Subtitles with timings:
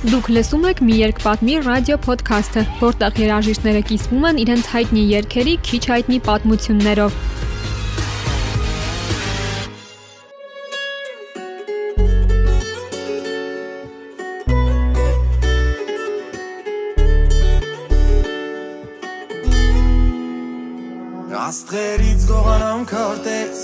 [0.00, 5.82] Դուք լսում եք մի երկպատմի ռադիո ոդքասթը, որտեղ երաժիշտները կիսվում են իրենց հայտնի երգերի քիչ
[5.90, 7.18] հայտնի պատմություններով։
[21.50, 23.62] Աստղերից գողանամ քարտեզ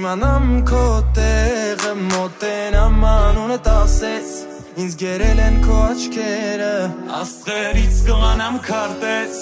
[0.00, 0.84] Իմանամ քո
[1.20, 4.36] տեղը մոտենամ անունդ ասես
[4.76, 6.72] Ինձ գերել են քո աչքերը
[7.16, 9.38] Աստղերից գողանամ քարտեզ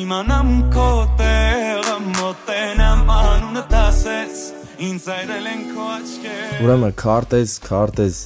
[0.00, 0.86] Իմանամ քո
[1.18, 4.40] տեղը մոտենամ անունդ ասես
[4.88, 8.22] Ինձ այրել են քո աչքերը Ուրեմն քարտեզ, քարտեզ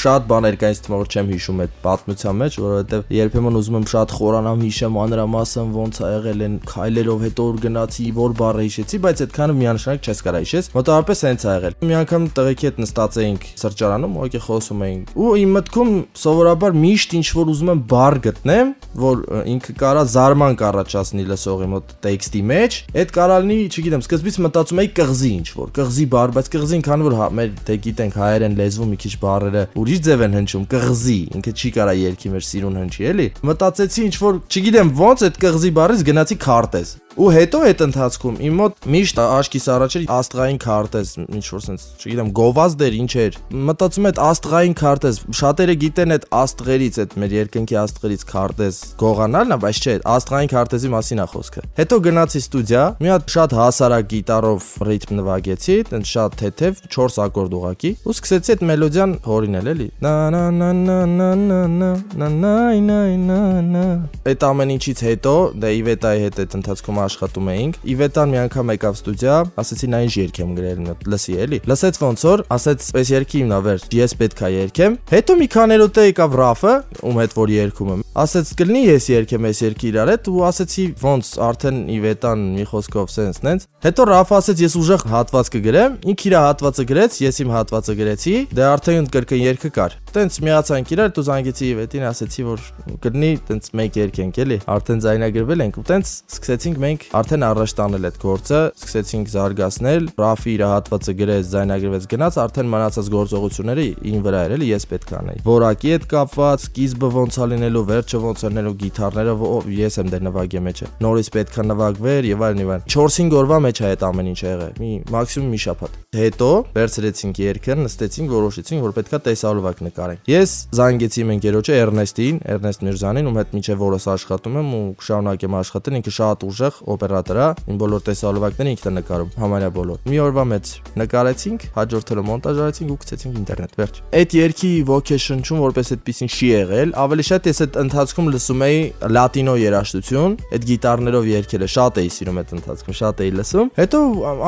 [0.00, 3.86] Շատ բաներ կան ինձ թվում որ չեմ հիշում այդ պատմության մեջ, որովհետև երբեմն ուզում եմ
[3.90, 9.00] շատ խորանամ հիշեմ անրամասն ոնց ա եղել են քայլերով հետո որ գնացի, որ բառը հիշեցի,
[9.04, 13.18] բայց այդքանը միանշանակ չես կարա հիշես։ Մոտավորապես հենց ա եղել։ Մի անգամ տղեկի հետ նստած
[13.20, 18.18] էինք սրճարանում, ուղղակի խոսում էինք։ Ու իմ մտքում սովորաբար միշտ ինչ որ ուզում եմ բառ
[18.26, 24.38] գտնեմ, որ ինքը կարա զարման կառաջացնի լսողի մոտ տեքստի մեջ, այդ կարա լինի, չգիտեմ, սկզբից
[24.46, 28.18] մտածում էի կղզի ինչ որ, կղզի բառ, բայց կղզին քանի որ հա, մեր դե գիտենք
[28.20, 32.32] հայերեն լեզվում մի քիչ բառերը բառերը ուրիշ ձև են հնչում, կղզի, ինքը չի կարա երկի
[32.32, 36.88] մեր սիրուն հնչի, էլի։ Մտածեցի ինչ որ, չգիտեմ ոնց այդ կղզի բառից գնացի քարտեզ։
[37.20, 41.82] Ու հետո այդ ընթացքում իմ մոտ միշտ աշկիս առաջ էր աստղային քարտեզ, ինչ որ sense,
[42.00, 43.34] չգիտեմ, գովազդ էր, ինչ էր։
[43.68, 49.58] Մտածում այդ աստղային քարտեզ, շատերը գիտեն այդ աստղերից, այդ մեր երկնքի աստղերից քարտեզ գողանալն է,
[49.60, 54.70] բայց չէ, աստղային քարտեզի մասին է խոսքը։ Հետո գնացի ստուդիա, մի հատ շատ հասարակ գիտարով
[54.88, 60.16] ռիթմ նվագեցի, տենց շատ թեթև 4 ակորդ ուղակի, ու սկսեցի այդ մելոդիան հորինել, էլի։ Նա
[60.32, 63.86] նա նա նա նա նա նա նա նա նա նա
[64.30, 68.98] Այդ ամեն ինչից հետո, դե Իվետայի հետ այդ ընթացքում աշխատում էինք։ Իվետան մի անգամ եկավ
[69.00, 73.40] ստուդիա, ասեցի նա ինչ երգ եմ գրել, լսի էլի։ Լսեց ոնց որ, ասեց, «Պես երգի
[73.40, 76.74] իմն ավեր, ես պետք է երգեմ»։ Հետո մի քանի րոպե եկավ Ռաֆը,
[77.10, 80.84] ում հետ որ երգում եմ։ Ասեց, «Կլինի ես երգեմ այս երգի իրար հետ» ու ասեցի,
[81.00, 86.26] «Ոնց արդեն Իվետան մի խոսքով sense նենց»։ Հետո Ռաֆը ասեց, «Ես ուժեղ հատված կգրեմ»։ Ինքը
[86.30, 91.10] իր հատվածը գրեց, ես իմ հատվածը գրեցի։ Դե արդեն կրկն երգը կար։ Տենց միացանք իրար,
[91.14, 92.62] դու զանգեցի Իվետին, ասեցի, որ
[93.04, 98.08] կլինի տենց մեկ երգենք, էլի։ Արդեն զայնագրվել ենք ու տենց սկսեցինք մենք արդեն առաջ տանել
[98.10, 104.40] այդ գործը, սկսեցինք զարգացնել, Ռաֆի իր հատվածը գրեց, զայնագրվեց, գնաց, արդեն մնացած գործողությունները ին վրա
[104.50, 108.50] էր, էլի ես պետք անեի։ Որակի հետ կապված, սկիզբը ոնց է լինելու, վերջը ոնց է
[108.50, 109.34] լինելու, գիտարները
[109.78, 113.58] ես եմ դեր նվագի մեջը։ Նորից պետք է նվագվեր եւ այլն եւ այլն։ 4-5 օրվա
[113.70, 116.50] մեջ է այդ ամեն ինչը եղել։ Մի մաքսիմում մի շաբաթ։ Հետո
[116.80, 123.28] վերցրեցինք երգը, նստեցինք, որոշեցինք, որ պետքա տեսալովակ նկարենք։ Ես զանգեցի իմ ընկերոջը Էրնեստին, Էրնեստ Միրզանին,
[123.30, 127.80] ում հետ միջև օրս աշխատում եմ ու շարունակեմ աշխատել, ինքը շատ ուժեղ օպերատոր է, իմ
[127.80, 132.98] բոլոր տեսալովակները ինքն է նկարում, համարյա բոլոր։ Մի օրվա մեջ նկարեցինք, հաջորդ օրը մոնտաժարեցինք ու
[133.00, 138.30] գցեցինք ինտերնետ, վերջ։ Այդ երգի ոգեշնչում որպես այդպեսին չի եղել, ավելի շատ ես այդ ընթացքում
[138.30, 138.80] լսում էի
[139.20, 144.00] լատինո երաժշտություն, այդ գիտարներով երգելը շատ էի սիրում այդ ընթացքում, շատ էի լսում։ Հետո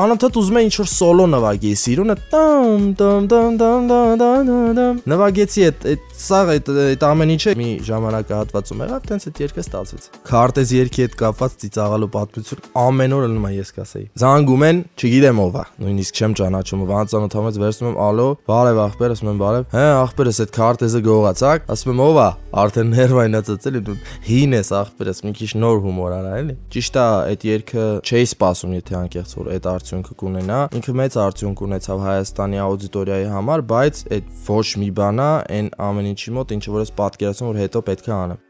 [0.03, 5.01] անընդհատ ուզում էի ինչ-որ սոլո նվագեի, սիրուն է տամ տամ տամ տամ տամ տամ
[5.43, 10.05] նվագեցի այդ այդ սա այդ այդ ամեն ինչը մի ժամանակահատվածում եղավ, տենց այդ երգը ստացվեց։
[10.29, 15.41] Քարտեզ երգի հետ կապված ծիծաղալու պատմություն ամեն օր ելնում է ես կասեի։ Զանգում են, չգիտեմ
[15.43, 19.85] ով է, նույնիսկ չեմ ճանաչում, վանցանոթամից վերցնում եմ, ալո, բարև ախպեր, ասում եմ բարև։ Հա,
[20.03, 22.29] ախպերս այդ քարտեզը գողացակ, ասում եմ ով է,
[22.63, 23.95] արդեն ներվայնացած էլի դու
[24.27, 28.75] հին ես ախպերս, մի քիչ նոր հումոր արա էլի։ Ճիշտ է, այդ երգը չէի սպասում,
[28.77, 34.29] եթե անկեղծ որ այդ արդյունքը կունենա։ Ինքը մեծ արդյունք ունեցավ Հայաստանի աուդիտորիայի համար, բայց այդ
[34.53, 38.15] ոչ մի բանա այն ամեն ինչի մոտ, ինչը որ ես պատկերացնում որ հետո պետք է
[38.17, 38.41] անեմ։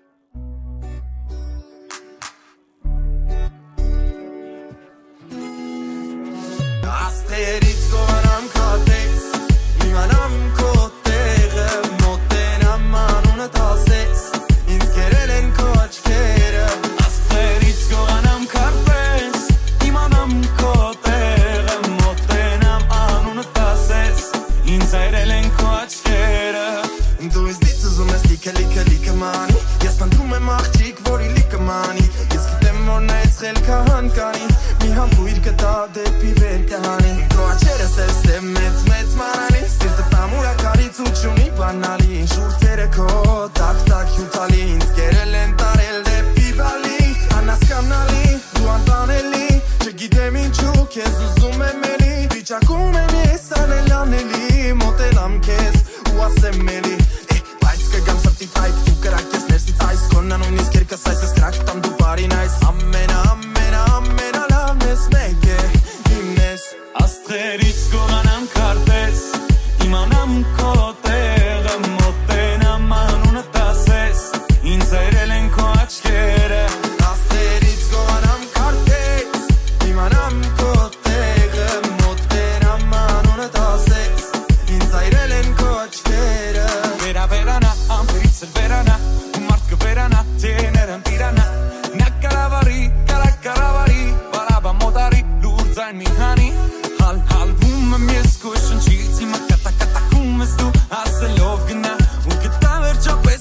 [34.03, 34.49] կան կային
[34.81, 37.02] մի համբույր կտա դեպի վեր կհան
[70.33, 70.72] don't call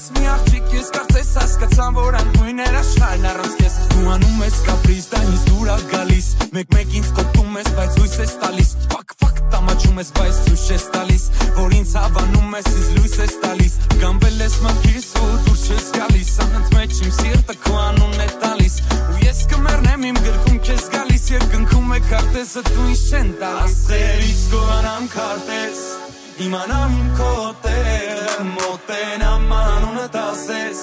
[0.03, 4.57] ես մի աղջիկ, ես կարծես հասկացան, որ անույն էր աշխարհն առանց քեզ։ Դու անում ես
[4.67, 6.27] կապրիզ, դա ինձ դուր է գալիս։
[6.57, 10.85] Մեկ-մեկ ինձ կոպտում ես, բայց հույս ես տալիս։ Փակ փակ տամաճում ես, բայց ցույց ես
[10.97, 11.23] տալիս,
[11.55, 13.73] որ ինձ հավանում ես, ինձ լույս ես տալիս։
[14.03, 18.79] Գամբել ես մաքրիս, ու դուր չես գալիս, անդ մեջ իմ սիրտը քո անունն է տալիս։
[19.13, 23.77] Ու ես կմեռնեմ իմ գրքում քեզ գալիս, երբ կնքում է քարտեզը, դու ինձ չեն տալիս։
[23.77, 26.02] Աստղերից կողանամ քարտեզ
[26.41, 30.79] Իմանամ քո տեղը մոտենամ անունը տասես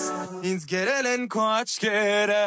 [0.47, 2.43] Ինձ գերել են քո աչքերը